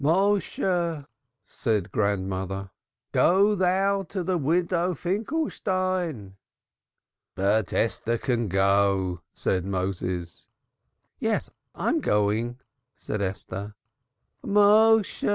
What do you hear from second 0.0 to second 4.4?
"Méshe," said the grandmother. "Go thou to the